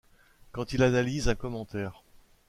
[0.51, 2.01] Quand il analyse un commentaire.